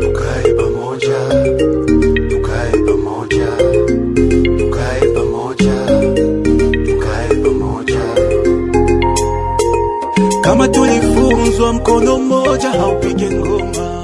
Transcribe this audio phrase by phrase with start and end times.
[0.00, 1.18] Tukae pamoja,
[2.30, 3.46] tukae pamoja,
[4.58, 5.74] tukae pamoja,
[6.84, 8.00] tukae pamoja.
[10.40, 14.01] Kama tulifunzwa mkono mmoja haupige ngoma.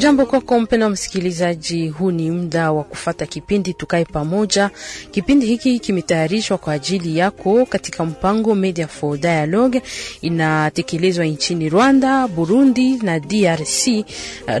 [0.00, 4.70] Hujambo kwako mpendwa msikilizaji, huu ni muda wa kufata kipindi tukae pamoja.
[5.10, 9.82] Kipindi hiki kimetayarishwa kwa ajili yako katika mpango Media for Dialogue,
[10.20, 14.04] inatekelezwa nchini Rwanda, Burundi na DRC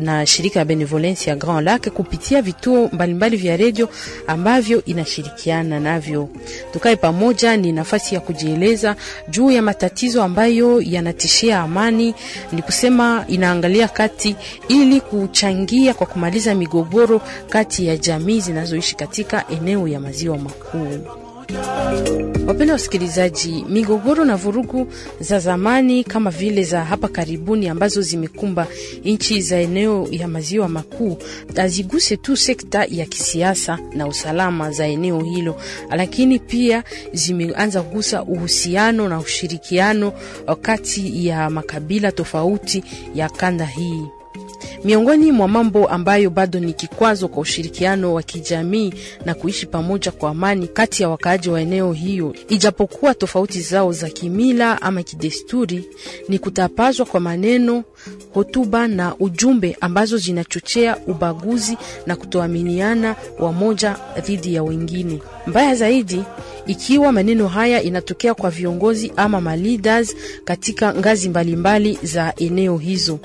[0.00, 3.88] na shirika ya Benevolence ya Grand Lac kupitia vituo mbalimbali vya redio
[4.26, 6.28] ambavyo inashirikiana navyo.
[6.72, 8.96] Tukae pamoja ni nafasi ya kujieleza
[9.28, 12.14] juu ya matatizo ambayo yanatishia amani,
[12.52, 14.36] ni kusema inaangalia kati
[14.68, 20.98] ili kuchangia kwa kumaliza migogoro kati ya jamii zinazoishi katika eneo ya maziwa makuu.
[22.46, 24.86] Wapenda wasikilizaji, migogoro na vurugu
[25.20, 28.66] za zamani kama vile za hapa karibuni ambazo zimekumba
[29.04, 31.16] nchi za eneo ya maziwa makuu
[31.56, 35.56] haziguse tu sekta ya kisiasa na usalama za eneo hilo,
[35.90, 40.12] lakini pia zimeanza kugusa uhusiano na ushirikiano
[40.62, 44.02] kati ya makabila tofauti ya kanda hii.
[44.84, 48.94] Miongoni mwa mambo ambayo bado ni kikwazo kwa ushirikiano wa kijamii
[49.24, 54.08] na kuishi pamoja kwa amani kati ya wakaaji wa eneo hiyo, ijapokuwa tofauti zao za
[54.10, 55.84] kimila ama kidesturi,
[56.28, 57.84] ni kutapazwa kwa maneno,
[58.34, 65.22] hotuba na ujumbe ambazo zinachochea ubaguzi na kutoaminiana wamoja dhidi ya wengine.
[65.46, 66.22] Mbaya zaidi,
[66.66, 73.18] ikiwa maneno haya inatokea kwa viongozi ama maleaders katika ngazi mbalimbali za eneo hizo.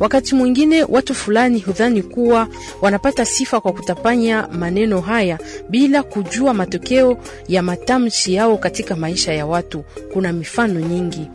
[0.00, 2.48] Wakati mwingine watu fulani hudhani kuwa
[2.82, 9.46] wanapata sifa kwa kutapanya maneno haya bila kujua matokeo ya matamshi yao katika maisha ya
[9.46, 9.84] watu.
[10.12, 11.28] Kuna mifano nyingi.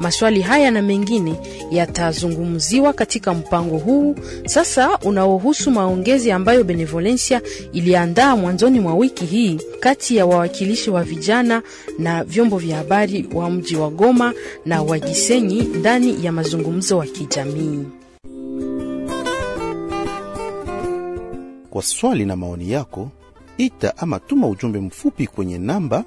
[0.00, 1.34] Maswali haya na mengine
[1.70, 7.40] yatazungumziwa katika mpango huu sasa unaohusu maongezi ambayo Benevolencia
[7.72, 11.62] iliandaa mwanzoni mwa wiki hii kati ya wawakilishi wa vijana
[11.98, 14.32] na vyombo vya habari wa mji wa Goma
[14.66, 17.84] na wa Gisenyi ndani ya mazungumzo wa kijamii.
[21.76, 23.10] Kwa swali na maoni yako,
[23.58, 26.04] ita ama tuma ujumbe mfupi kwenye namba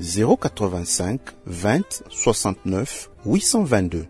[0.00, 1.18] 085
[1.48, 1.82] 20
[2.26, 4.04] 69 822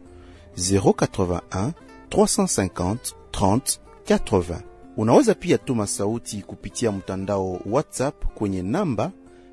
[0.57, 1.71] 081
[2.11, 2.97] 350
[3.33, 4.59] 30 80.
[4.97, 9.11] Unaweza pia tuma sauti kupitia mtandao WhatsApp kwenye namba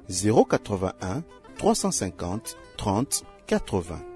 [0.09, 1.21] 081
[1.57, 2.39] 350
[2.77, 3.05] 30
[3.47, 4.12] 80.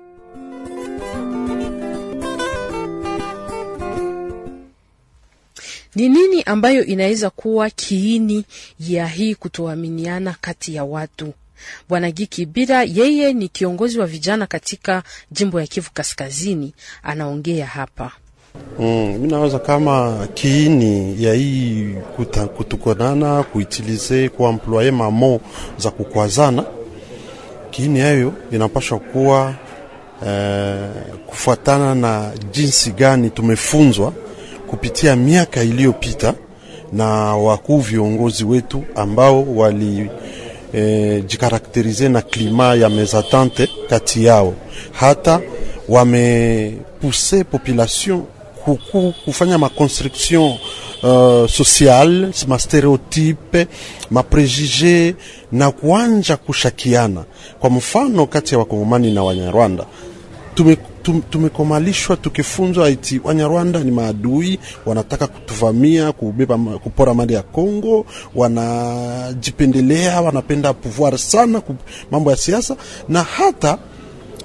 [5.97, 8.45] Ni nini ambayo inaweza kuwa kiini
[8.79, 11.33] ya hii kutoaminiana kati ya watu?
[11.89, 18.11] Bwana Giki Bira, yeye ni kiongozi wa vijana katika jimbo ya Kivu Kaskazini, anaongea hapa.
[18.79, 21.95] Mm, mi nawaza kama kiini ya hii
[22.57, 25.41] kutukonana kuitilize kuamploye mamo
[25.77, 26.65] za kukwazana,
[27.71, 29.55] kiini yayo inapashwa kuwa
[30.27, 30.89] eh,
[31.27, 34.13] kufuatana na jinsi gani tumefunzwa
[34.67, 36.33] kupitia miaka iliyopita
[36.93, 37.05] na
[37.35, 44.53] wakuu viongozi wetu ambao walijikarakterize eh, na klima ya mezatante kati yao,
[44.91, 45.41] hata
[45.89, 48.23] wamepuse population
[48.65, 50.57] kuku, kufanya maconstruction
[51.03, 53.67] uh, social mastereotype
[54.09, 55.15] maprejije
[55.51, 57.23] na kuanja kushakiana.
[57.59, 59.85] Kwa mfano kati ya wakongomani na wanyarwanda
[60.55, 60.81] tume, tum-
[61.13, 70.73] tumekomalishwa tukifunzwa iti Wanyarwanda ni maadui, wanataka kutuvamia, kubeba, kupora mali ya Kongo, wanajipendelea, wanapenda
[70.73, 71.75] pouvoir sana, ku-
[72.11, 72.75] mambo ya siasa,
[73.09, 73.77] na hata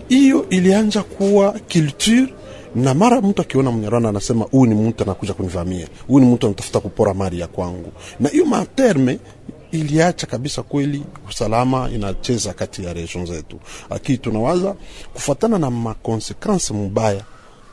[0.08, 2.26] hiyo ilianja kuwa culture
[2.74, 6.80] na mara mtu akiona Mnyarwanda anasema huyu ni mtu anakuja kunivamia, huyu ni mtu anatafuta
[6.80, 9.18] kupora mali ya kwangu, na hiyo materme
[9.72, 13.60] iliacha kabisa kweli usalama inacheza kati ya region zetu,
[13.90, 14.74] lakini tunawaza
[15.14, 17.24] kufuatana na makonsekansi mubaya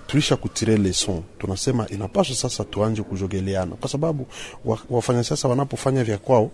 [0.07, 4.27] tulisha kutire leson, tunasema inapaswa sasa tuanje kujogeleana, kwa sababu
[4.65, 6.51] wa- wafanyasiasa wanapofanya vya kwao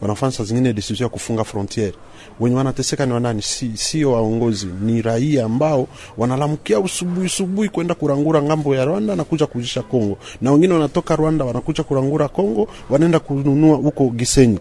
[0.00, 1.92] wanafanya saa zingine decision ya kufunga frontiere.
[2.40, 3.42] Wenye wanateseka ni wanani?
[3.42, 9.24] Si, sio waongozi, ni raia ambao wanalamukia usubuhi subuhi kwenda kurangura ng'ambo ya Rwanda na
[9.24, 14.58] kuja kujisha Kongo, na wengine wanatoka Rwanda wanakuja kurangura Kongo, wanaenda kununua huko Gisenyi.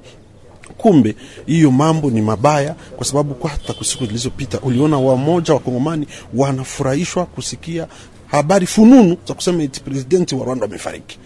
[0.77, 7.87] Kumbe hiyo mambo ni mabaya, kwa sababu hata kusiku zilizopita uliona wamoja wakongomani wanafurahishwa kusikia
[8.27, 11.19] habari fununu za kusema eti presidenti wa Rwanda amefariki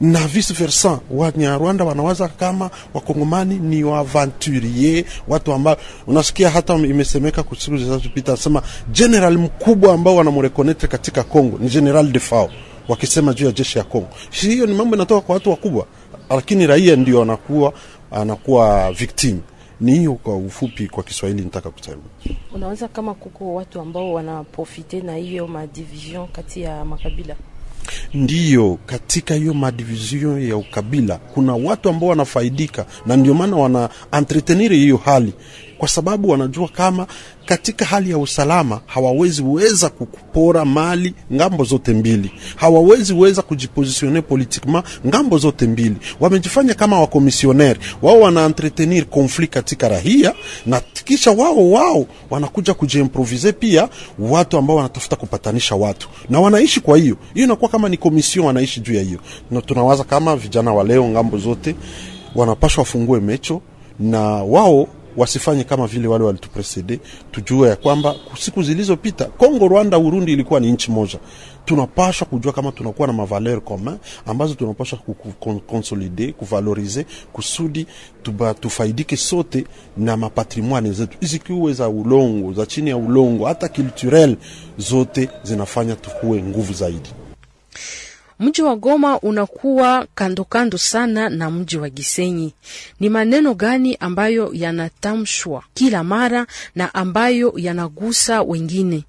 [0.00, 1.00] na vice versa.
[1.10, 5.76] Wanyarwanda wanawaza kama wakongomani ni waaventurier, watu ambao
[6.06, 12.50] unasikia hata imesemeka kusiku zilizopita, nasema general mkubwa ambao wanamrekonete katika Kongo ni General Defao,
[12.88, 14.08] wakisema juu ya jeshi ya Kongo.
[14.30, 15.86] Hiyo ni mambo inatoka kwa watu wakubwa,
[16.30, 17.72] lakini raia ndio anakuwa
[18.10, 19.40] anakuwa victim.
[19.80, 22.02] Ni hiyo kwa ufupi, kwa Kiswahili nitaka kusema.
[22.54, 27.36] Unaweza kama kuko watu ambao wanaprofite na hiyo madivision kati ya makabila
[28.14, 34.72] Ndiyo, katika hiyo madivision ya ukabila kuna watu ambao wanafaidika, na ndio maana wana entretenir
[34.72, 35.32] hiyo hali,
[35.78, 37.06] kwa sababu wanajua kama
[37.46, 44.84] katika hali ya usalama hawawezi weza kupora mali ng'ambo zote mbili, hawawezi weza kujipozisione politiquement
[45.06, 45.96] ng'ambo zote mbili.
[46.20, 50.34] Wamejifanya kama wakomisioneri wao, wana entretenir conflit katika rahia,
[50.66, 53.88] na kisha wao wao wanakuja kujiimprovise pia
[54.18, 56.80] watu ambao wanatafuta kupatanisha watu na wanaishi.
[56.80, 59.18] Kwa hiyo hiyo inakuwa kama ni komision, wanaishi juu ya hiyo,
[59.50, 61.74] na tunawaza kama vijana wa leo ng'ambo zote
[62.34, 63.60] wanapashwa wafungue mecho
[64.00, 64.88] na wao
[65.18, 67.00] wasifanye kama vile wale walitupresede.
[67.30, 71.18] Tujue ya kwamba siku zilizopita Kongo, Rwanda, Urundi ilikuwa ni nchi moja.
[71.64, 74.98] Tunapashwa kujua kama tunakuwa na mavaleur commun ambazo tunapashwa
[75.40, 77.86] kukonsolide kuvalorize kusudi
[78.22, 79.64] tuba, tufaidike sote
[79.96, 84.36] na mapatrimoine zetu izikiwe za ulongo za chini ya ulongo hata culturel
[84.78, 87.10] zote zinafanya tukuwe nguvu zaidi.
[88.40, 92.54] Mji wa Goma unakuwa kando kando sana na mji wa Gisenyi.
[93.00, 99.04] Ni maneno gani ambayo yanatamshwa kila mara na ambayo yanagusa wengine?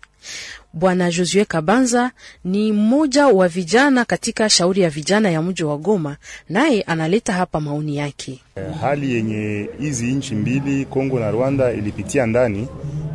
[0.74, 2.12] Bwana Josue Kabanza
[2.44, 6.18] ni mmoja wa vijana katika shauri ya vijana ya mji wa Goma,
[6.50, 8.40] naye analeta hapa maoni yake.
[8.82, 12.68] Hali yenye hizi nchi mbili Kongo na Rwanda ilipitia ndani,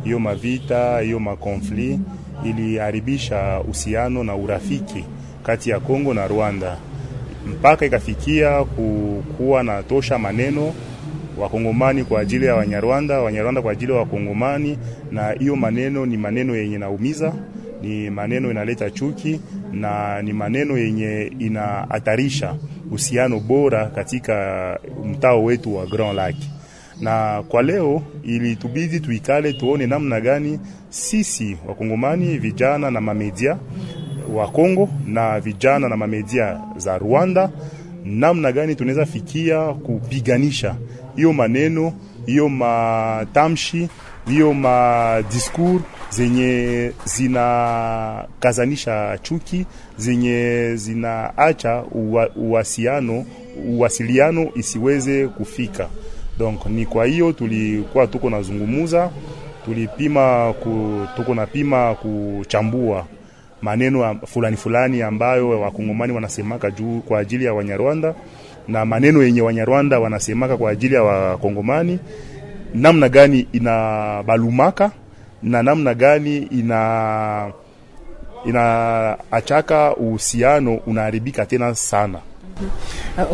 [0.03, 1.99] hiyo mavita, hiyo makonfli
[2.45, 5.05] iliharibisha uhusiano na urafiki
[5.45, 6.77] kati ya Kongo na Rwanda
[7.47, 10.73] mpaka ikafikia kukuwa na tosha maneno
[11.37, 14.77] wakongomani kwa ajili ya Wanyarwanda, Wanyarwanda kwa ajili ya Wakongomani,
[15.11, 17.33] na hiyo maneno ni maneno yenye naumiza,
[17.81, 19.39] ni maneno inaleta chuki
[19.71, 22.55] na ni maneno yenye inahatarisha
[22.87, 26.35] uhusiano bora katika mtao wetu wa Grand Lac.
[27.01, 30.59] Na kwa leo ilitubidi tuikale tuone namna gani
[30.89, 33.57] sisi Wakongomani vijana na mamedia
[34.35, 37.49] wa Kongo na vijana na mamedia za Rwanda,
[38.05, 40.75] namna gani tunaweza fikia kupiganisha
[41.15, 41.93] hiyo maneno,
[42.25, 43.89] hiyo matamshi,
[44.27, 49.65] hiyo madiskur zenye zinakazanisha chuki,
[49.97, 51.83] zenye zinaacha
[52.35, 53.25] uwasiano
[53.67, 55.87] uwasiliano isiweze kufika.
[56.39, 59.09] Donc ni kwa hiyo tulikuwa tuko nazungumuza,
[59.65, 63.05] tulipima ku, tuko napima kuchambua
[63.61, 68.13] maneno fulani fulani ambayo wakongomani wanasemaka juu kwa ajili ya Wanyarwanda
[68.67, 71.99] na maneno yenye Wanyarwanda wanasemaka kwa ajili ya Wakongomani,
[72.73, 74.91] namna gani inabalumaka
[75.43, 77.51] na namna gani ina
[78.45, 82.19] inaachaka uhusiano unaharibika tena sana.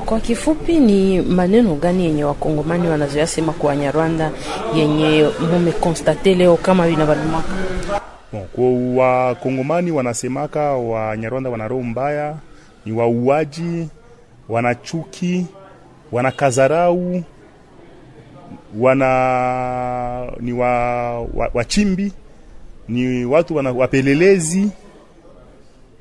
[0.06, 4.32] Kwa kifupi, ni maneno gani yenye wakongomani wanazoyasema kwa Wanyarwanda
[4.76, 7.50] yenye mumekonstate leo kama inabalumaka?
[8.34, 12.36] Bon, wakongomani wanasemaka Wanyarwanda wana roho mbaya,
[12.86, 13.88] ni wauaji,
[14.50, 15.46] wanachuki,
[16.12, 17.24] wanakazarau,
[18.80, 22.14] wana ni wa, wa, wachimbi,
[22.90, 24.70] ni watu wana, wapelelezi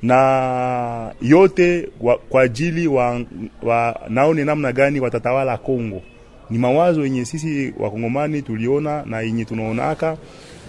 [0.02, 3.20] na yote wa, kwa ajili wa,
[3.62, 6.02] wa, naone namna gani watatawala Kongo.
[6.50, 10.16] Ni mawazo yenye sisi wakongomani tuliona na yenye tunaonaka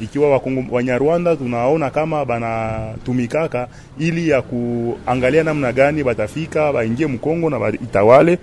[0.01, 0.41] ikiwa
[0.72, 3.67] Wanyarwanda tunaona kama banatumikaka
[4.00, 8.38] ili ya kuangalia namna gani batafika baingie Mkongo na itawale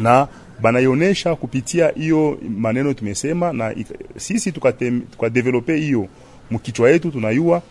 [0.00, 0.28] na
[0.60, 3.74] banaionesha kupitia hiyo maneno tumesema, na
[4.16, 6.06] sisi tukadevelope hiyo
[6.50, 7.62] mkichwa yetu, tunayua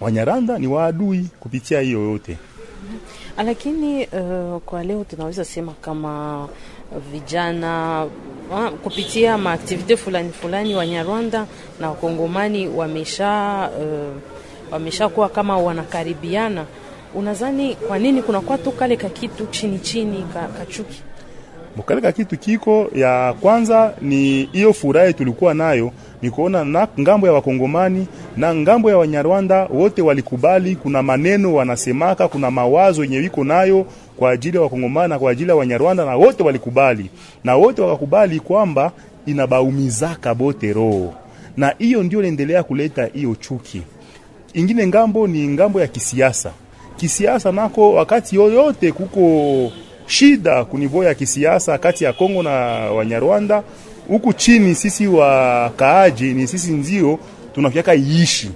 [0.00, 2.36] Wanyarwanda ni waadui kupitia hiyo yote.
[3.44, 6.48] Lakini uh, kwa leo tunaweza sema kama
[7.12, 8.06] vijana
[8.82, 11.46] kupitia maaktivite fulani fulani Wanyarwanda
[11.80, 16.64] na Wakongomani wamesha uh, wameshakuwa kama wanakaribiana.
[17.14, 20.26] Unadhani kwa nini kunakuwa tu kale ka kitu chini chini
[20.58, 21.02] kachuki mukale
[21.82, 27.32] ka kitu kiko ya kwanza ni hiyo furaha tulikuwa nayo ni kuona na ng'ambo ya
[27.32, 30.76] wakongomani na ng'ambo ya wanyarwanda wote walikubali.
[30.76, 35.50] Kuna maneno wanasemaka, kuna mawazo yenye wiko nayo kwa ajili ya wakongomani na kwa ajili
[35.50, 37.10] ya wanyarwanda, na wote walikubali,
[37.44, 38.92] na wote wakakubali kwamba
[39.26, 41.14] inabaumizaka bote roho,
[41.56, 43.82] na hiyo ndio inaendelea kuleta hiyo chuki.
[44.54, 46.50] Ingine ng'ambo ni ng'ambo ya kisiasa.
[46.96, 49.70] Kisiasa nako wakati yoyote kuko
[50.06, 52.50] shida kunivo ya kisiasa kati ya Kongo na
[52.92, 53.62] Wanyarwanda.
[54.08, 57.18] Huku chini sisi wakaaji ni sisi ndio
[57.54, 58.50] tunafiaka iishi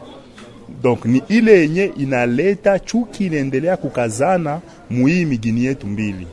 [0.82, 6.26] donc ni ile yenye inaleta chuki inaendelea kukazana muhii migini yetu mbili.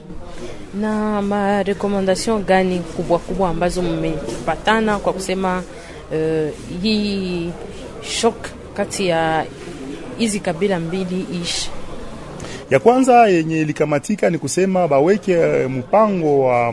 [0.82, 5.64] Na marekomandasyon gani kubwa kubwa ambazo mmepatana kwa kusema
[6.12, 7.50] uh, hii
[8.02, 9.46] shok kati ya
[10.18, 11.70] hizi kabila mbili ishi?
[12.70, 15.38] Ya kwanza yenye ilikamatika ni kusema baweke
[15.70, 16.68] mpango wa,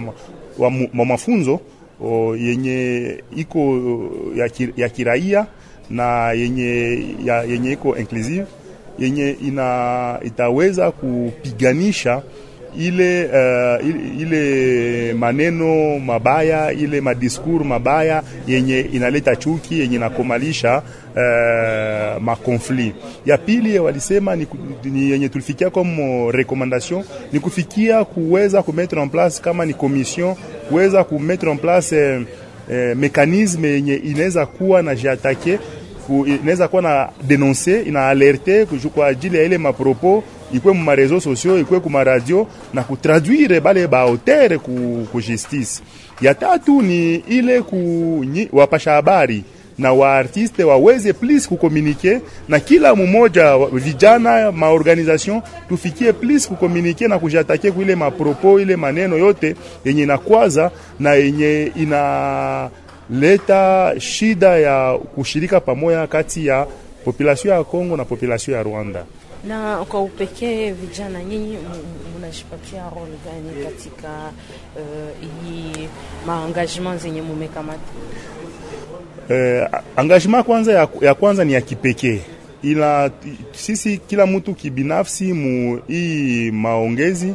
[0.58, 1.60] wa, wa mafunzo
[2.04, 3.80] o, yenye iko
[4.36, 5.46] ya, ki, ya kiraia
[5.90, 8.44] na yenye, ya, yenye iko inclusive
[8.98, 12.22] yenye ina, itaweza kupiganisha
[12.78, 20.82] ile, uh, ile, maneno mabaya ile madiskur mabaya yenye inaleta chuki yenye inakomalisha
[21.16, 22.94] uh, makonflit.
[23.26, 24.46] Ya pili walisema ni,
[24.84, 30.34] ni yenye tulifikia comme recommandation ni kufikia kuweza kumettre en place kama ni commission
[30.68, 32.22] kuweza kumettre en place eh,
[32.70, 35.58] eh, mekanisme yenye inaweza kuwa na jiatake
[36.26, 41.60] inaweza kuwa na denonse ina alerte kwa ajili ya ile mapropo ikwe mu marezo sociaux
[41.60, 45.82] ikwe ku maradio na kutraduire bale baotere ku, ku justice.
[46.20, 49.44] Ya tatu ni ile ku wapasha habari
[49.82, 57.70] na waartiste waweze plus kukomunike na kila mmoja vijana maorganisation tufikie plus kukomunike na kujatake
[57.70, 60.70] kuile mapropo ile maneno yote yenye inakwaza
[61.00, 61.72] na yenye
[63.10, 66.66] inaleta shida ya kushirika pamoja kati ya
[67.04, 69.04] population ya Kongo na population ya Rwanda.
[69.48, 71.58] Na kwa upekee vijana, nyinyi
[72.18, 74.08] mnajipatia role gani katika
[74.76, 74.82] uh,
[75.44, 75.88] hii
[76.26, 77.78] maengagement zenye mumekamata?
[79.32, 82.20] Eh, engagement kwanza ya, ya kwanza ni ya kipekee,
[82.62, 83.10] ila
[83.52, 87.34] sisi kila mtu kibinafsi mu hii maongezi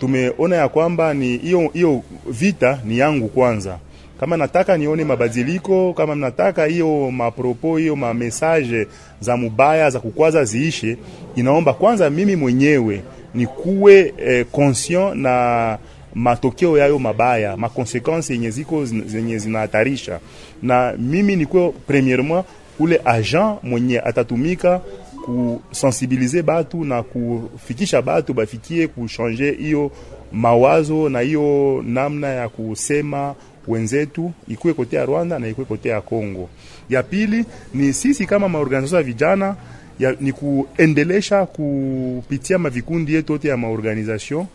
[0.00, 3.78] tumeona ya kwamba ni hiyo hiyo vita ni yangu kwanza.
[4.20, 8.86] Kama nataka nione mabadiliko, kama nataka hiyo mapropo hiyo mamesaje
[9.20, 10.96] za mubaya za kukwaza ziishe,
[11.36, 13.02] inaomba kwanza mimi mwenyewe
[13.34, 15.78] nikuwe eh, conscient na
[16.18, 20.20] matokeo yayo mabaya, makonsequences yenye ziko zenye zinahatarisha,
[20.62, 22.44] na mimi nikuwe premierement
[22.78, 24.80] ule agent mwenye atatumika
[25.24, 29.90] kusensibilize batu na kufikisha batu bafikie kushanje hiyo
[30.32, 33.34] mawazo na hiyo namna ya kusema
[33.68, 36.48] wenzetu ikuwe kote ya Rwanda na ikuwe kote ya Kongo.
[36.90, 37.44] Ya pili
[37.74, 39.56] ni sisi kama maorganization ya vijana
[39.98, 44.46] ya, ni kuendelesha kupitia mavikundi yetu yote ya maorganization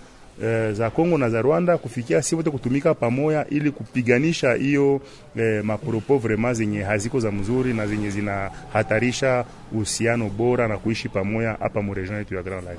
[0.44, 5.02] eh, za Kongo na za Rwanda kufikia si wote kutumika pamoja ili kupiganisha hiyo
[5.38, 11.56] eh, mapropo vrema zenye haziko za mzuri na zenye zinahatarisha uhusiano bora na kuishi pamoja
[11.60, 12.78] hapa mu region yetu ya Grand Lac.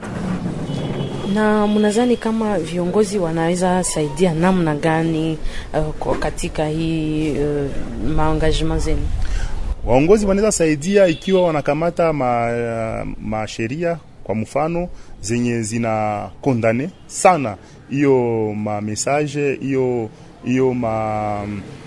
[1.35, 5.39] Na mnadhani kama viongozi wanaweza saidia namna gani
[6.07, 7.71] uh, katika hii uh,
[8.17, 9.03] maengagement zenu?
[9.85, 14.89] Waongozi wanaweza saidia ikiwa wanakamata ma, ma sheria kwa mfano
[15.21, 17.57] zenye zina kondane sana
[17.91, 20.09] hiyo ma message hiyo
[20.45, 21.47] hiyo ma,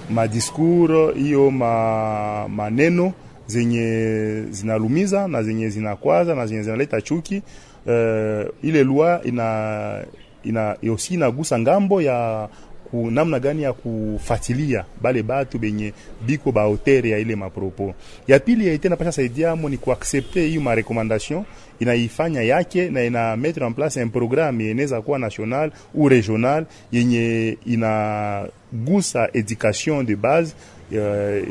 [0.10, 3.13] ma discours hiyo ma maneno
[3.48, 7.41] zenye zinalumiza na zenye zinakwaza na zenye zinaleta chuki.
[7.86, 7.91] Uh,
[8.63, 10.03] ile lwa ina
[10.44, 12.50] ina yosi inagusa ng'ambo ya
[12.91, 15.94] ku namna gani ya kufatilia bale batu benye
[16.25, 17.94] biko ba hotere ya ile mapropo.
[18.27, 21.44] Ya pili ya ite napasha saidiamo ni kuaccepte hiyo marekomandasyon
[21.79, 27.58] inaifanya yake na ina mettre en place un programme yeneza kuwa national ou regional yenye
[27.65, 30.53] inagusa education de base
[30.91, 30.98] uh,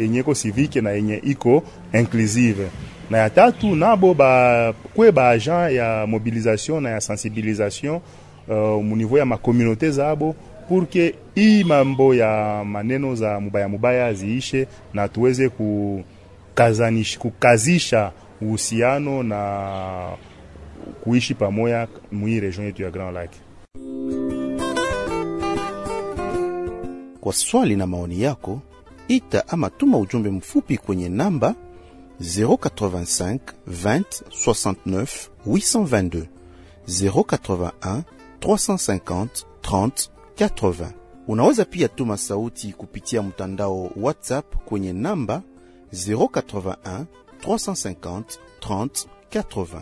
[0.02, 1.62] yenye iko civique na yenye iko
[1.93, 2.66] inclusive
[3.11, 8.00] na ya tatu nabo ba kwe ba agent ya mobilisation na ya sensibilisation
[8.49, 10.35] uh, mu niveau ya makomunote zabo
[10.68, 19.23] pour que hii mambo ya maneno za mubaya mubaya ziishe na tuweze kukazanish, kukazisha uhusiano
[19.23, 20.11] na
[21.04, 23.38] kuishi pamoja mwi region yetu ya Grand Lake.
[27.20, 28.61] Kwa swali na maoni yako,
[29.08, 31.54] ita ama tuma ujumbe mfupi kwenye namba
[32.20, 33.38] 085
[33.70, 34.02] 20
[34.46, 36.23] 69 822
[36.88, 38.02] 081
[38.40, 39.26] 350
[39.62, 39.90] 30
[40.37, 40.88] 80.
[41.28, 45.43] Unaweza pia tuma sauti kupitia mtandao WhatsApp kwenye namba
[45.93, 47.05] 081
[47.47, 48.23] 350
[48.61, 49.81] 30 80.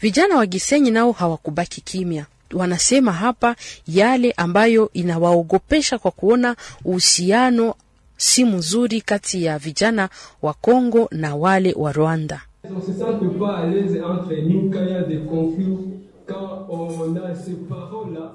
[0.00, 3.56] Vijana wa Gisenyi nao hawakubaki kimya, wanasema hapa
[3.88, 7.74] yale ambayo inawaogopesha kwa kuona uhusiano
[8.16, 10.08] si mzuri kati ya vijana
[10.42, 12.40] wa Kongo na wale wa Rwanda.
[12.70, 15.78] On se sent pas à l'aise entre nous quand il y a des conflits,
[16.26, 18.32] quand on a ces paroles-là.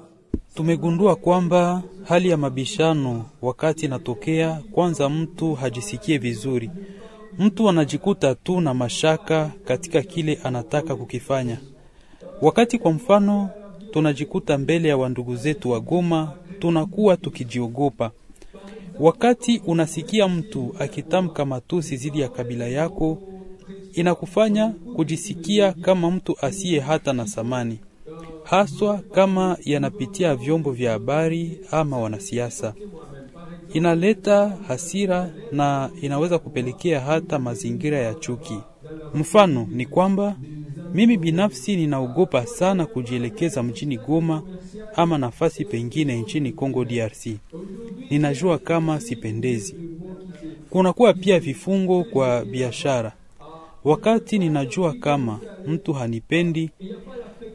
[0.54, 6.70] Tumegundua kwamba hali ya mabishano wakati inatokea, kwanza mtu hajisikie vizuri,
[7.38, 11.58] mtu anajikuta tu na mashaka katika kile anataka kukifanya.
[12.42, 13.50] Wakati kwa mfano
[13.90, 18.10] tunajikuta mbele ya wandugu zetu wa Goma, tunakuwa tukijiogopa.
[19.00, 23.18] Wakati unasikia mtu akitamka matusi dhidi ya kabila yako,
[23.92, 27.78] inakufanya kujisikia kama mtu asiye hata na thamani,
[28.44, 32.74] haswa kama yanapitia vyombo vya habari ama wanasiasa.
[33.72, 38.58] Inaleta hasira na inaweza kupelekea hata mazingira ya chuki.
[39.14, 40.36] Mfano ni kwamba
[40.94, 44.42] mimi binafsi ninaogopa sana kujielekeza mjini Goma
[44.96, 47.26] ama nafasi pengine nchini Kongo DRC.
[48.10, 49.76] Ninajua kama sipendezi.
[50.70, 53.12] Kunakuwa pia vifungo kwa biashara.
[53.84, 56.70] Wakati ninajua kama mtu hanipendi,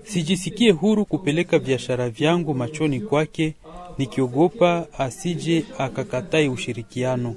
[0.03, 3.55] sijisikie huru kupeleka biashara vyangu machoni kwake,
[3.97, 7.35] nikiogopa asije akakatai ushirikiano.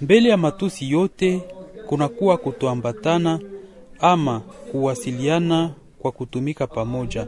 [0.00, 1.40] Mbele ya matusi yote,
[1.86, 3.40] kunakuwa kutoambatana
[4.00, 7.26] ama kuwasiliana kwa kutumika pamoja.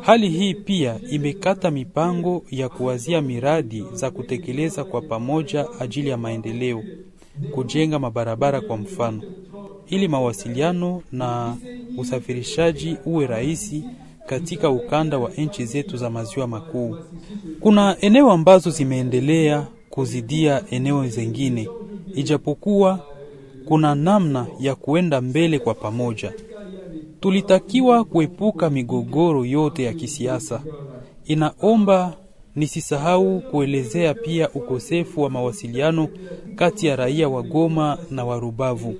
[0.00, 6.82] Hali hii pia imekata mipango ya kuwazia miradi za kutekeleza kwa pamoja ajili ya maendeleo,
[7.54, 9.22] kujenga mabarabara kwa mfano,
[9.88, 11.56] ili mawasiliano na
[11.96, 13.84] usafirishaji uwe rahisi
[14.26, 16.96] katika ukanda wa nchi zetu za maziwa makuu.
[17.60, 21.68] Kuna eneo ambazo zimeendelea kuzidia eneo zengine,
[22.14, 23.00] ijapokuwa
[23.64, 26.32] kuna namna ya kuenda mbele kwa pamoja.
[27.20, 30.62] Tulitakiwa kuepuka migogoro yote ya kisiasa.
[31.24, 32.16] Inaomba
[32.58, 36.08] nisisahau kuelezea pia ukosefu wa mawasiliano
[36.56, 38.94] kati ya raia wa Goma na wa Rubavu.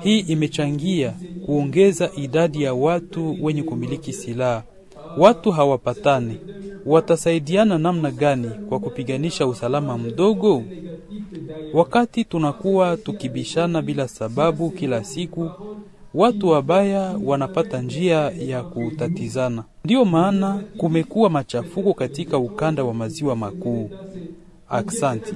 [0.00, 1.14] Hii imechangia
[1.46, 4.62] kuongeza idadi ya watu wenye kumiliki silaha.
[5.18, 6.36] Watu hawapatani,
[6.86, 10.62] watasaidiana namna gani kwa kupiganisha usalama mdogo?
[11.74, 15.50] Wakati tunakuwa tukibishana bila sababu kila siku,
[16.18, 19.64] watu wabaya wanapata njia ya kutatizana.
[19.84, 23.90] Ndiyo maana kumekuwa machafuko katika ukanda wa maziwa makuu.
[24.68, 25.34] Aksanti.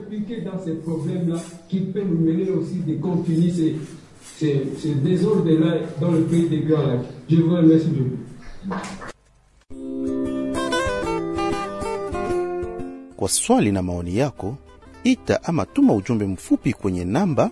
[13.17, 14.57] Kwa swali na maoni yako,
[15.05, 17.51] ita ama tuma ujumbe mfupi kwenye namba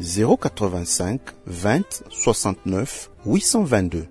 [0.00, 1.82] 085 20
[2.26, 2.86] 69
[3.26, 4.06] 822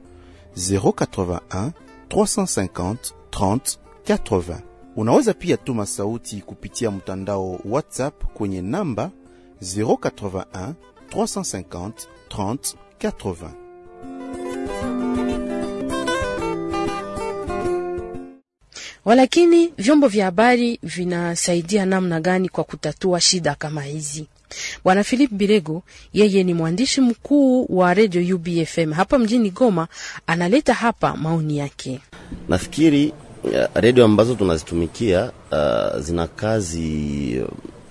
[0.55, 1.71] 081
[2.09, 2.95] 350
[3.31, 4.57] 30 80.
[4.95, 9.11] Unaweza pia tuma sauti kupitia mtandao WhatsApp kwenye namba
[9.61, 10.73] 081
[11.11, 11.91] 350
[12.29, 13.49] 30 80.
[19.05, 24.27] Walakini vyombo vya habari vinasaidia namna gani kwa kutatua shida kama hizi?
[24.85, 29.87] Bwana Philip Birego, yeye ni mwandishi mkuu wa redio UBFM hapa mjini Goma,
[30.27, 31.99] analeta hapa maoni yake.
[32.49, 37.41] Nafikiri uh, redio ambazo tunazitumikia uh, zina kazi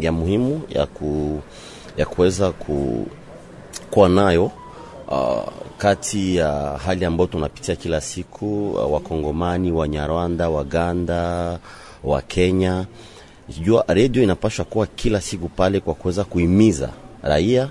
[0.00, 1.40] ya muhimu ya ku,
[1.96, 3.06] ya kuweza ku,
[3.90, 4.50] kuwa nayo
[5.08, 11.58] uh, kati ya hali ambayo tunapitia kila siku uh, Wakongomani, Wanyarwanda, Waganda,
[12.04, 12.86] wa Kenya.
[13.48, 16.90] Jua redio inapashwa kuwa kila siku pale kwa kuweza kuhimiza
[17.22, 17.70] raia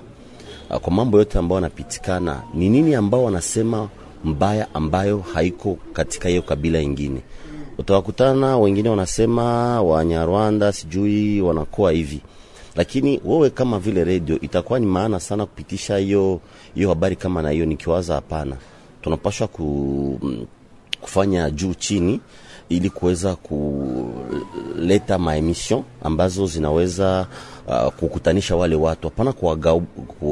[0.70, 3.90] uh, kwa mambo yote ambayo wanapitikana, ni nini ambao wanasema
[4.24, 7.22] mbaya ambayo haiko katika hiyo kabila ingine.
[7.78, 9.44] Utawakutana wengine wanasema
[9.82, 12.22] Wanyarwanda sijui wanakuwa hivi
[12.76, 16.40] lakini wewe kama vile redio itakuwa ni maana sana kupitisha hiyo
[16.76, 17.66] hiyo habari kama na hiyo.
[17.66, 18.56] Nikiwaza hapana,
[19.02, 20.20] tunapashwa ku,
[21.02, 22.20] kufanya juu chini
[22.70, 27.28] ili kuweza kuleta maemission ambazo zinaweza
[27.68, 29.34] uh, kukutanisha wale watu, hapana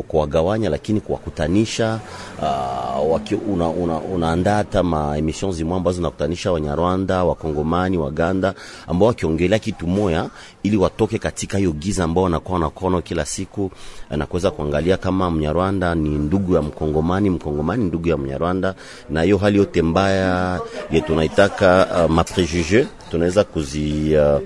[0.07, 1.99] kuwagawanya, lakini kuwakutanisha.
[2.41, 8.53] Uh, una, una, unaandaa hata maemission zimwe ambazo zinakutanisha Wanyarwanda, Wakongomani, Waganda
[8.87, 10.29] ambao wakiongelea kitu moya,
[10.63, 13.71] ili watoke katika hiyo giza ambao wanakuwa wanakono kila siku,
[14.09, 18.75] na kuweza kuangalia kama Mnyarwanda ni ndugu ya Mkongomani, Mkongomani ndugu ya Mnyarwanda,
[19.09, 20.59] na hiyo hali yote mbaya
[20.91, 24.41] yetu tunaitaka uh, maprejuge tunaweza kuzi uh,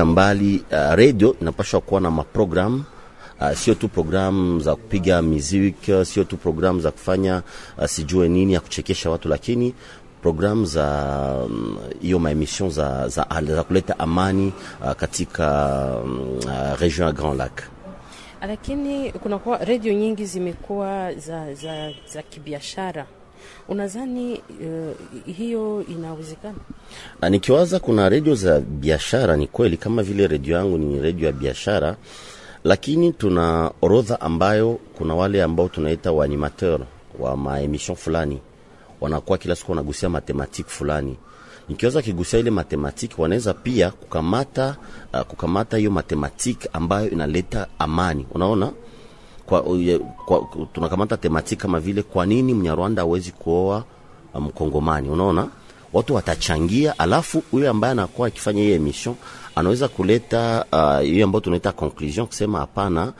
[0.00, 0.64] uh, mbali.
[0.72, 2.84] Uh, radio inapashwa kuwa na maprogram
[3.40, 7.42] uh, sio tu program za kupiga muziki, sio tu program za kufanya
[7.78, 9.74] uh, sijue nini ya kuchekesha watu, lakini
[10.22, 11.46] program za
[12.00, 14.52] hiyo um, maemission za, za, za kuleta amani
[14.84, 17.62] uh, katika um, uh, region ya Grand Lac.
[18.48, 23.06] lakini kunakuwa redio nyingi zimekuwa za, za, za kibiashara.
[23.68, 26.58] Unadhani uh, hiyo inawezekana?
[27.20, 31.32] Na nikiwaza kuna redio za biashara, ni kweli kama vile redio yangu ni redio ya
[31.32, 31.96] biashara,
[32.64, 36.80] lakini tuna orodha ambayo kuna wale ambao tunaita waanimateur
[37.18, 38.40] wa maemission fulani.
[39.00, 41.16] Wanakuwa kila siku wanagusia matematiki fulani.
[41.68, 44.76] Nikiweza kigusia ile matematiki wanaweza pia kukamata
[45.14, 48.26] uh, kukamata hiyo matematiki ambayo inaleta amani.
[48.34, 48.72] Unaona
[49.46, 49.62] kwa,
[50.26, 53.84] kwa, tunakamata tematiki kama vile kwa nini mnyarwanda hawezi kuoa
[54.40, 55.48] mkongomani um, unaona?
[55.92, 59.14] Watu watachangia alafu yule ambaye anakuwa akifanya hiyo emission
[59.54, 60.64] anaweza kuleta
[61.02, 63.12] hiyo uh, ambayo tunaita conclusion kusema hapana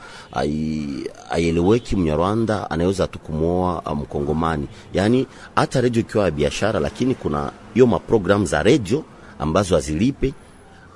[1.29, 7.51] aieleweki mnyarwanda anaweza tu kumwoa mkongomani um, yaani hata redio ikiwa ya biashara lakini kuna
[7.73, 9.03] hiyo maprogram za redio
[9.39, 10.33] ambazo hazilipe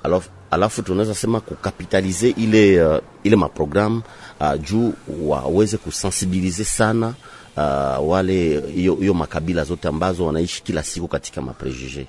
[0.02, 4.02] alafu, alafu tunaweza sema kukapitalize ile uh, ile maprogramu
[4.40, 7.14] uh, juu waweze kusensibilize sana
[7.56, 12.06] uh, wale hiyo makabila zote ambazo wanaishi kila siku katika maprejuje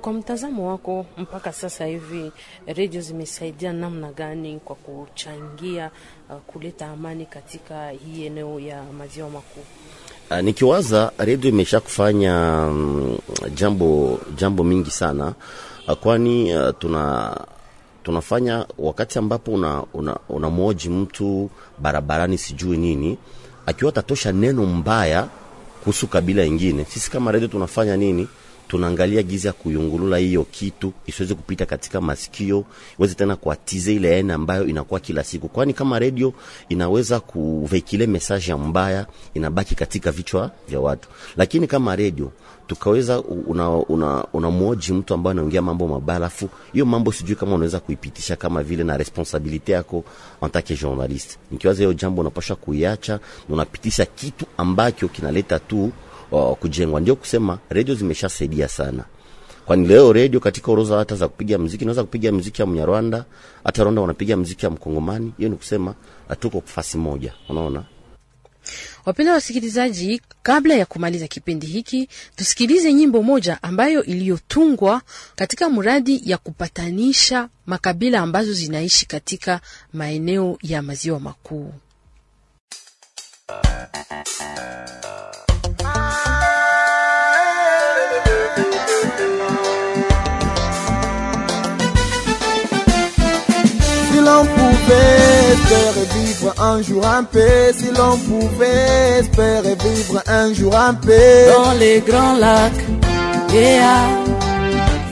[0.00, 2.32] kwa mtazamo wako mpaka sasa hivi
[2.66, 5.90] redio zimesaidia namna gani kwa kuchangia
[6.30, 9.64] uh, kuleta amani katika hii eneo ya maziwa makuu?
[10.30, 13.18] Uh, nikiwaza redio imesha kufanya um,
[13.54, 15.26] jambo jambo mingi sana.
[15.26, 15.32] uh,
[16.00, 17.36] kwani uh, tuna
[18.02, 20.50] tunafanya wakati ambapo una, una, una
[20.90, 23.18] mtu barabarani sijui nini
[23.66, 25.28] akiwa tatosha neno mbaya
[25.80, 26.84] kuhusu kabila ingine.
[26.84, 28.28] Sisi kama redio tunafanya nini
[28.72, 32.64] tunaangalia gizi ya kuyungulula hiyo kitu isiweze kupita katika masikio
[32.98, 35.48] iweze tena kuatize ile aina ambayo inakuwa kila siku.
[35.48, 36.32] Kwani kama redio
[36.68, 41.08] inaweza kuvekile mesaji ya mbaya inabaki katika vichwa vya watu.
[41.36, 42.32] Lakini kama redio
[42.66, 47.80] tukaweza unamwoji una, una mtu ambaye anaongea mambo mabaya alafu hiyo mambo sijui kama unaweza
[47.80, 50.04] kuipitisha kama vile na responsabilite yako
[50.42, 51.36] en tant que journaliste.
[51.50, 55.92] Nikiwaza hiyo jambo unapasha kuiacha unapitisha kitu ambacho kinaleta tu
[56.60, 57.00] kujengwa.
[57.00, 59.04] Ndio kusema redio zimeshasaidia sana,
[59.66, 63.24] kwani leo redio katika orodha hata za kupiga mziki naweza kupiga mziki ya Mnyarwanda,
[63.64, 65.32] hata Rwanda wanapiga mziki ya Mkongomani.
[65.38, 65.94] Hiyo ni kusema
[66.28, 67.84] hatuko fasi moja, unaona.
[69.06, 75.02] Wapenda wasikilizaji, kabla ya kumaliza kipindi hiki, tusikilize nyimbo moja ambayo iliyotungwa
[75.36, 79.60] katika mradi ya kupatanisha makabila ambazo zinaishi katika
[79.92, 81.72] maeneo ya maziwa makuu.
[94.10, 100.52] Si l'on pouvait espérer vivre un jour en paix, si l'on pouvait espérer vivre un
[100.52, 101.46] jour en paix.
[101.52, 102.84] Dans les grands lacs,
[103.52, 104.08] yeah.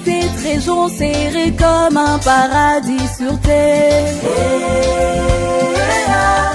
[0.05, 4.15] Cette région serrée comme un paradis sur terre.
[5.83, 6.53] Yeah.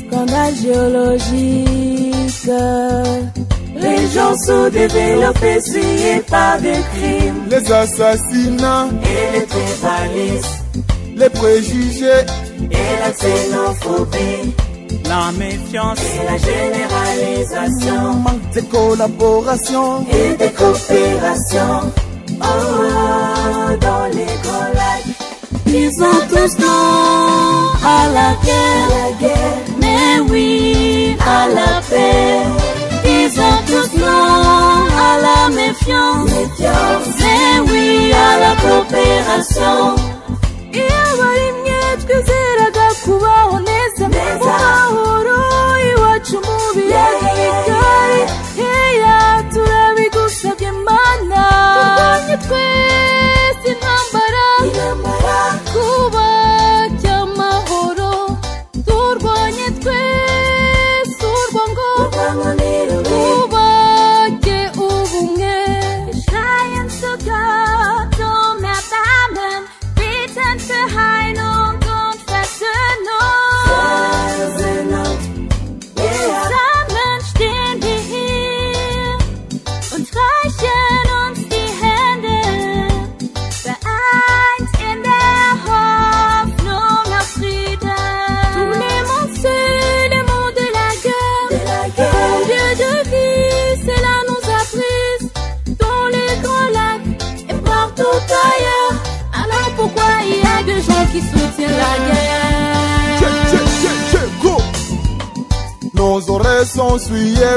[0.00, 1.88] Scandale géologique.
[3.80, 7.44] Les gens sous-développés suyés par des crimes.
[7.50, 8.88] Les assassinats.
[9.02, 10.58] Et les tribalismes
[11.18, 12.24] les préjugés.
[12.70, 14.54] Et la xénophobie,
[15.08, 15.98] la méfiance.
[16.00, 20.06] Et la généralisation, manque de collaboration.
[20.10, 21.92] Et de coopération.
[22.40, 25.16] Oh, dans les grands lacs,
[25.66, 26.56] ils sont tous
[27.84, 32.77] à la guerre, la guerre, mais oui à la paix.
[33.30, 36.30] Ils sont tous non à la méfiance,
[37.20, 39.96] mais oui à la coopération.
[40.72, 45.07] iyo barimye twizeraga kubaho neza mu mahoro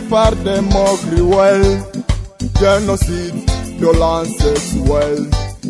[0.10, 1.82] par des mots cruels,
[2.60, 3.36] génocide,
[3.80, 5.28] violence sexuelle,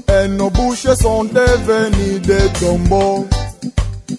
[0.07, 3.27] et nos bouches sont devenues des tombeaux.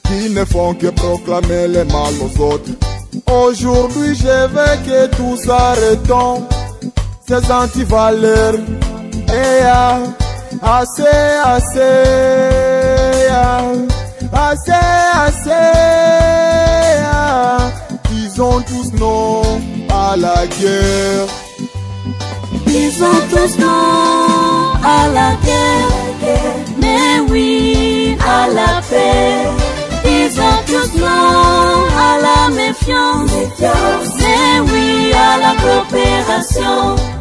[0.05, 2.71] qui ne font que proclamer les mal aux autres.
[3.31, 6.47] Aujourd'hui, je veux que tout s'arrêtons,
[7.27, 8.55] ces antivaleurs.
[9.29, 9.99] Et ah,
[10.63, 11.03] assez,
[11.45, 11.81] assez,
[14.33, 14.73] assez,
[15.15, 15.51] assez,
[17.13, 17.71] ah,
[18.11, 19.42] disons tous non
[20.17, 21.27] la guerre.
[22.67, 25.89] Disons tous non à la guerre,
[26.79, 29.49] mais oui à la paix.
[30.05, 33.31] Disons tous non à la méfiance,
[34.19, 37.12] mais oui à la coopération.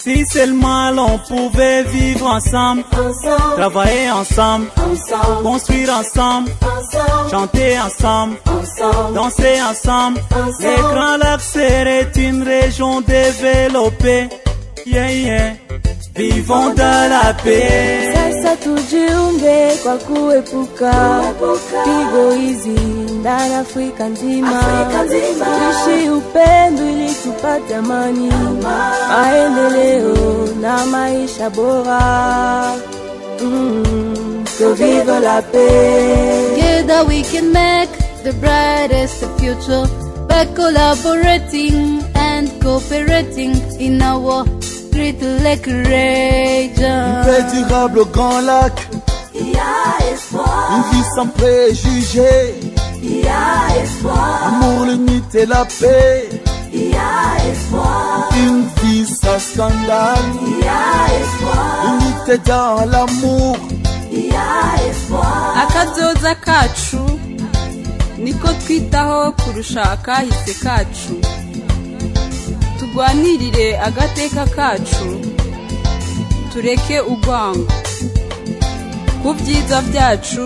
[0.00, 8.36] Si seulement l'on pouvait vivre ensemble, Ensemble, travailler ensemble, ensemble, construire ensemble, ensemble, chanter ensemble,
[9.14, 10.20] danser ensemble.
[10.30, 10.54] Ensemble.
[10.60, 14.28] Les Grands Lacs seraient une région développée.
[14.86, 15.52] Yeah, yeah.
[16.18, 18.12] Vivons dans la paix.
[18.14, 21.20] Sasa tujiunge kwa kuepuka
[21.84, 22.68] pigo hizi
[23.20, 24.62] ndani Afrika nzima,
[25.84, 28.30] tuishi upendo ili tupate amani,
[29.08, 32.72] maendeleo na maisha bora.
[33.42, 36.56] Mm, que vive la paix.
[36.56, 37.92] Together we can make
[38.24, 39.86] the brightest future
[40.28, 44.44] by collaborating and cooperating in our
[44.98, 47.22] great lake region.
[47.24, 48.76] Paix durable au Grand Lac,
[49.32, 52.54] il y a espoir, une vie sans préjugés,
[53.00, 56.28] il y a espoir, amour, l'unité, la paix,
[56.72, 63.56] il y a espoir, une vie sans scandale, il y a espoir, unité dans l'amour.
[64.10, 65.54] il y a espoir.
[65.62, 67.04] akazoza kacu
[68.18, 71.14] niko twitaho kurusha kacu
[72.92, 75.08] turwanirire agateka kacu
[76.52, 77.72] tureke urwango.
[79.20, 80.44] Ku byiza byacu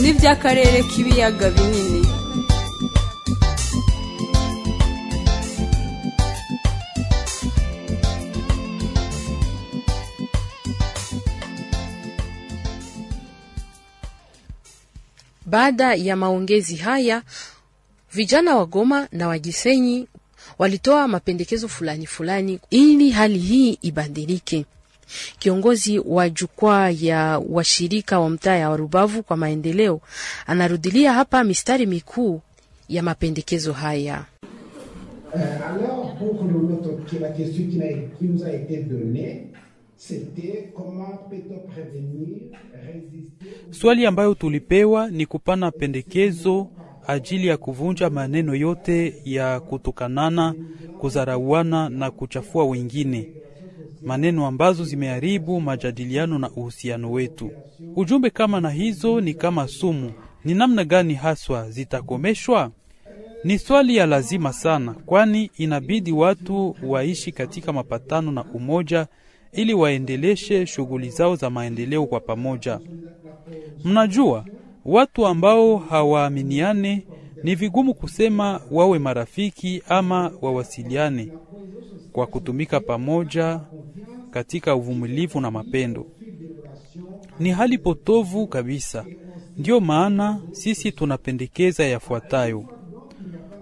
[0.00, 2.02] n'iby'akarere k'ibiyaga binini.
[15.46, 17.22] Baada ya maongezi haya,
[18.12, 20.08] vijana wa Goma na wa Gisenyi
[20.58, 24.64] walitoa mapendekezo fulani fulani ili hali hii ibadilike.
[25.38, 30.00] Kiongozi wa jukwaa ya washirika wa mtaa ya Rubavu kwa maendeleo
[30.46, 32.40] anarudilia hapa mistari mikuu
[32.88, 34.24] ya mapendekezo haya.
[35.34, 35.62] Euh,
[43.70, 46.68] Swali ambayo tulipewa ni kupana pendekezo
[47.06, 50.54] ajili ya kuvunja maneno yote ya kutukanana,
[51.00, 53.28] kuzarauana na kuchafua wengine,
[54.02, 57.50] maneno ambazo zimeharibu majadiliano na uhusiano wetu.
[57.96, 60.12] Ujumbe kama na hizo ni kama sumu.
[60.44, 62.70] Ni namna gani haswa zitakomeshwa?
[63.44, 69.06] Ni swali ya lazima sana, kwani inabidi watu waishi katika mapatano na umoja
[69.52, 72.80] ili waendeleshe shughuli zao za maendeleo kwa pamoja.
[73.84, 74.44] Mnajua,
[74.84, 77.06] watu ambao hawaaminiane
[77.42, 81.32] ni vigumu kusema wawe marafiki ama wawasiliane
[82.12, 83.60] kwa kutumika pamoja
[84.30, 86.06] katika uvumilivu na mapendo.
[87.40, 89.04] Ni hali potovu kabisa.
[89.56, 92.64] Ndiyo maana sisi tunapendekeza yafuatayo: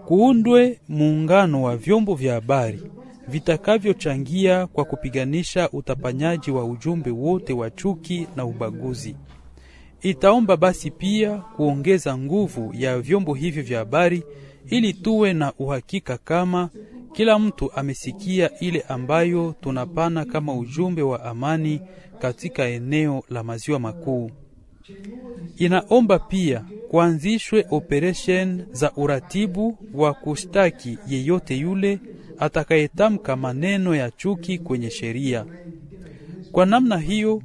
[0.07, 2.83] kuundwe muungano wa vyombo vya habari
[3.29, 9.17] vitakavyochangia kwa kupiganisha utapanyaji wa ujumbe wote wa chuki na ubaguzi.
[10.03, 14.23] Itaomba basi pia kuongeza nguvu ya vyombo hivyo vya habari
[14.67, 16.71] ili tuwe na uhakika kama
[17.13, 21.81] kila mtu amesikia ile ambayo tunapana kama ujumbe wa amani
[22.19, 24.31] katika eneo la maziwa makuu.
[25.57, 31.99] Inaomba pia kuanzishwe operesheni za uratibu wa kushtaki yeyote yule
[32.39, 35.47] atakayetamka maneno ya chuki kwenye sheria.
[36.53, 37.43] Kwa namna hiyo,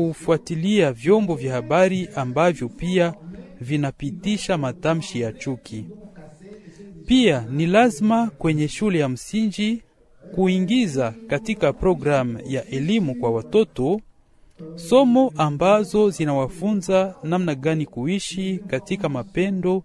[0.00, 3.14] kufuatilia vyombo vya habari ambavyo pia
[3.60, 5.84] vinapitisha matamshi ya chuki.
[7.06, 9.82] Pia ni lazima kwenye shule ya msingi
[10.34, 14.00] kuingiza katika programu ya elimu kwa watoto
[14.74, 19.82] somo ambazo zinawafunza namna gani kuishi katika mapendo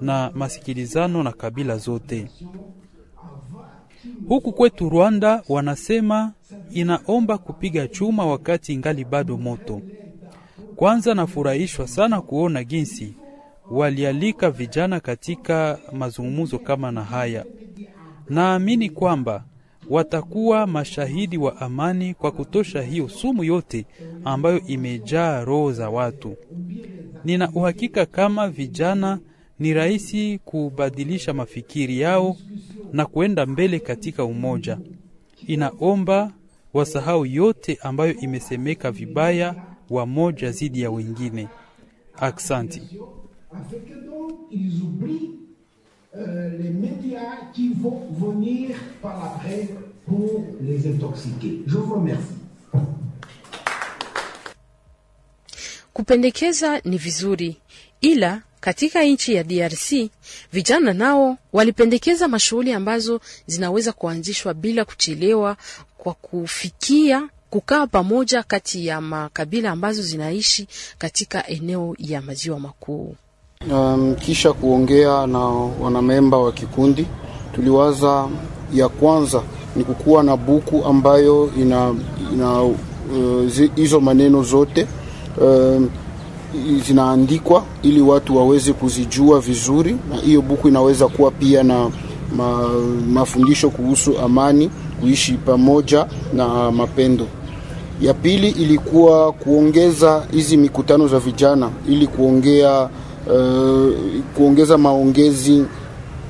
[0.00, 2.28] na masikilizano na kabila zote.
[4.28, 6.32] Huku kwetu Rwanda wanasema
[6.70, 9.80] inaomba kupiga chuma wakati ingali bado moto.
[10.76, 13.14] Kwanza nafurahishwa sana kuona jinsi
[13.70, 17.44] walialika vijana katika mazungumzo kama na haya.
[18.28, 19.44] Naamini kwamba
[19.90, 23.86] watakuwa mashahidi wa amani kwa kutosha hiyo sumu yote
[24.24, 26.36] ambayo imejaa roho za watu.
[27.24, 29.18] Nina uhakika kama vijana
[29.58, 32.36] ni rahisi kubadilisha mafikiri yao
[32.92, 34.78] na kuenda mbele katika umoja.
[35.46, 36.32] Inaomba
[36.74, 39.54] wasahau yote ambayo imesemeka vibaya
[39.90, 41.48] wamoja zidi ya wengine.
[42.16, 42.82] Aksanti.
[55.92, 57.56] Kupendekeza ni vizuri,
[58.00, 59.92] ila katika nchi ya DRC
[60.52, 65.56] vijana nao walipendekeza mashughuli ambazo zinaweza kuanzishwa bila kuchelewa,
[65.98, 70.66] kwa kufikia kukaa pamoja kati ya makabila ambazo zinaishi
[70.98, 73.14] katika eneo ya maziwa makuu.
[73.70, 75.38] Um, kisha kuongea na
[75.80, 77.06] wanamemba wa kikundi,
[77.54, 78.28] tuliwaza
[78.74, 79.42] ya kwanza
[79.76, 81.94] ni kukuwa na buku ambayo ina
[82.32, 82.74] ina uh,
[83.76, 84.86] hizo maneno zote
[85.40, 85.90] um,
[86.86, 91.90] zinaandikwa ili watu waweze kuzijua vizuri, na hiyo buku inaweza kuwa pia na
[92.36, 92.68] ma,
[93.08, 97.26] mafundisho kuhusu amani, kuishi pamoja na mapendo.
[98.00, 102.88] Ya pili ilikuwa kuongeza hizi mikutano za vijana ili kuongea
[103.26, 103.92] uh,
[104.36, 105.64] kuongeza maongezi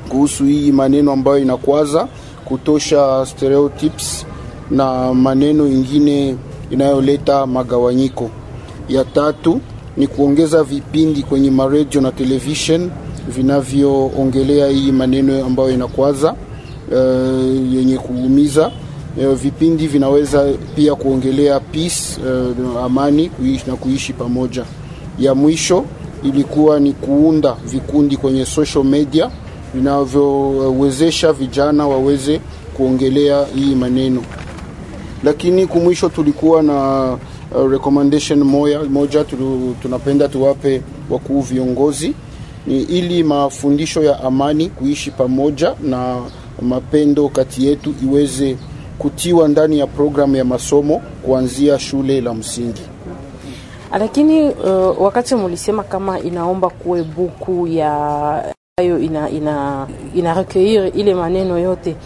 [0.09, 2.09] kuhusu hii maneno ambayo inakwaza,
[2.45, 4.27] kutosha stereotypes
[4.71, 6.37] na maneno ingine
[6.71, 8.31] inayoleta magawanyiko.
[8.89, 9.61] Ya tatu
[9.97, 12.91] ni kuongeza vipindi kwenye maredio na television
[13.29, 16.33] vinavyoongelea hii maneno ambayo inakwaza
[16.93, 18.71] uh, yenye kuumiza.
[19.17, 22.21] Uh, vipindi vinaweza pia kuongelea peace,
[22.75, 24.65] uh, amani kuishi na kuishi pamoja.
[25.19, 25.85] Ya mwisho
[26.23, 29.31] ilikuwa ni kuunda vikundi kwenye social media
[29.75, 32.41] vinavyowezesha vijana waweze
[32.77, 34.23] kuongelea hii maneno
[35.25, 37.17] lakini kumwisho tulikuwa na
[37.55, 42.15] uh, recommendation moja, moja tulu, tunapenda tuwape wakuu viongozi
[42.67, 46.23] ni ili mafundisho ya amani kuishi pamoja na
[46.63, 48.57] mapendo kati yetu iweze
[48.99, 52.83] kutiwa ndani ya programu ya masomo kuanzia shule la msingi.
[53.99, 61.15] Lakini uh, wakati mulisema kama inaomba kuwe buku ya ayo ina, ina, ina recueillir ile
[61.15, 61.97] maneno yote,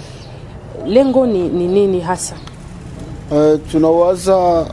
[0.86, 2.34] lengo ni, ni nini hasa?
[3.30, 4.66] Uh, tunawaza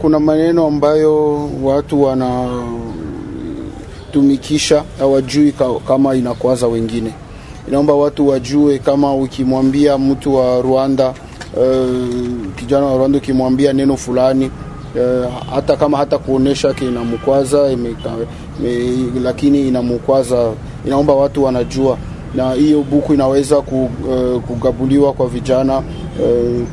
[0.00, 2.02] kuna maneno ambayo watu
[4.02, 7.12] wanatumikisha hawajui ka- kama inakwaza wengine.
[7.68, 11.08] Inaomba watu wajue kama ukimwambia mtu wa Rwanda
[11.56, 11.88] uh,
[12.56, 14.50] kijana wa Rwanda ukimwambia neno fulani
[14.94, 17.94] uh, hata kama hata kuonesha ke inamkwaza ime,
[18.60, 20.50] ime, lakini inamkwaza,
[20.86, 21.98] inaomba watu wanajua.
[22.34, 23.64] Na hiyo buku inaweza uh,
[24.46, 25.84] kugabuliwa kwa vijana uh,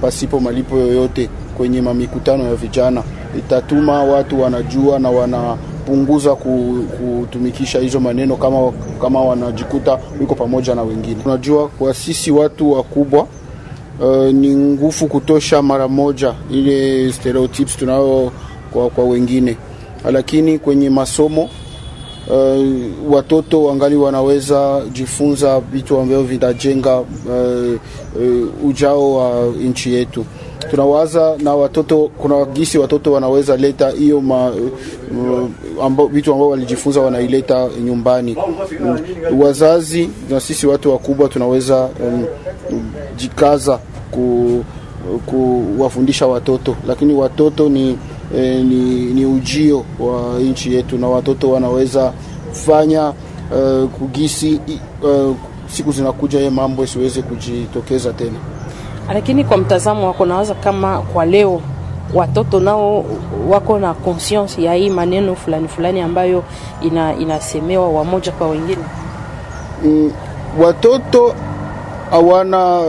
[0.01, 3.03] pasipo malipo yoyote kwenye mamikutano ya vijana.
[3.39, 11.17] Itatuma watu wanajua na wanapunguza kutumikisha hizo maneno kama, kama wanajikuta wiko pamoja na wengine.
[11.25, 13.27] Unajua, kwa sisi watu wakubwa
[14.01, 18.31] uh, ni nguvu kutosha mara moja ile stereotypes tunayo
[18.71, 19.57] kwa, kwa wengine,
[20.11, 21.49] lakini kwenye masomo
[22.29, 22.65] uh,
[23.13, 27.05] watoto wangali wanaweza jifunza vitu ambavyo vitajenga uh,
[28.15, 30.25] uh, ujao wa nchi yetu.
[30.69, 38.37] Tunawaza na watoto, kuna gisi watoto wanaweza leta hiyo uh, vitu ambao walijifunza wanaileta nyumbani.
[38.83, 42.25] Um, wazazi na sisi watu wakubwa tunaweza um,
[43.17, 43.79] jikaza
[44.11, 44.63] ku,
[45.25, 47.97] kuwafundisha watoto, lakini watoto ni
[48.37, 52.13] eh, ni, ni ujio wa nchi yetu na watoto wanaweza
[52.51, 54.59] fanya uh, kugisi
[55.03, 55.35] uh,
[55.71, 58.39] siku zinakuja ye mambo isiweze kujitokeza tena.
[59.13, 61.61] Lakini kwa mtazamo wako, nawaza kama kwa leo
[62.13, 63.05] watoto nao
[63.49, 66.43] wako na conscience ya hii maneno fulani fulani ambayo
[66.81, 68.83] ina, inasemewa wamoja kwa wengine.
[69.85, 70.11] Mm,
[70.59, 71.33] watoto
[72.11, 72.81] hawana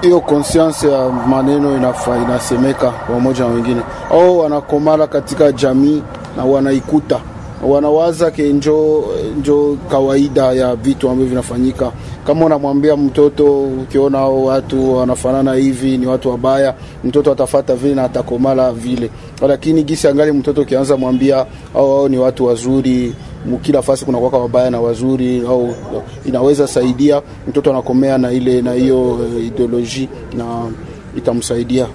[0.00, 3.80] hiyo conscience ya maneno inafa, inasemeka wamoja na wengine,
[4.10, 6.02] au wanakomala katika jamii
[6.36, 7.20] na wanaikuta
[7.68, 9.04] wanawaza ke njo,
[9.38, 11.92] njo kawaida ya vitu ambavyo vinafanyika.
[12.26, 18.72] Kama unamwambia mtoto, ukiona watu wanafanana hivi ni watu wabaya, mtoto atafata vile na atakomala
[18.72, 19.10] vile,
[19.48, 23.14] lakini gisi angali mtoto ukianza mwambia au hao ni watu wazuri
[23.62, 25.74] kila fasi kuna kwaka wabaya na wazuri, au
[26.26, 30.70] inaweza saidia mtoto anakomea na ile na hiyo uh, ideoloji na
[31.16, 31.86] itamsaidia.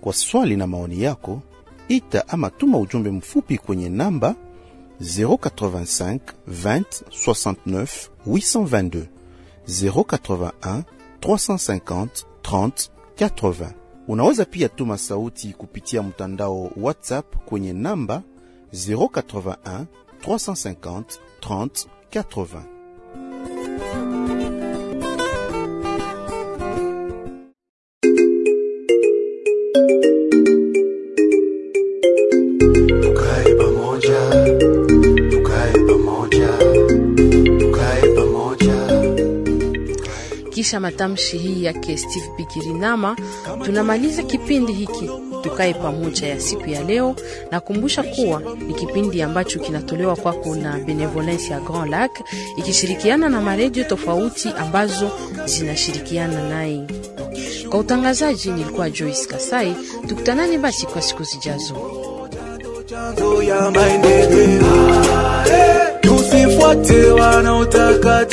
[0.00, 1.40] Kwa swali na maoni yako,
[1.88, 4.34] ita ama tuma ujumbe mfupi kwenye namba
[5.00, 6.18] 085
[6.48, 6.82] 20
[7.26, 9.06] 69 822
[9.68, 10.82] 081
[11.20, 12.06] 350
[12.42, 13.66] 30 80
[14.08, 18.22] Unaweza pia tuma sauti kupitia mtandao WhatsApp kwenye namba
[18.72, 19.84] 081
[20.26, 21.02] 350
[21.40, 22.60] 30 80.
[40.74, 43.16] Kisha matamshi hii yake Steve Bigirinama,
[43.64, 45.10] tunamaliza kipindi hiki
[45.42, 47.16] tukae pamoja ya siku ya leo.
[47.50, 52.10] Nakumbusha kuwa ni kipindi ambacho kinatolewa kwako na Benevolence ya Grand Lac
[52.56, 55.10] ikishirikiana na maredio tofauti ambazo
[55.44, 56.86] zinashirikiana naye.
[57.70, 59.76] Kwa utangazaji nilikuwa Joyce Kasai.
[60.08, 61.74] Tukutanani basi kwa siku zijazo.
[66.00, 68.24] Tusifuate wanaotaka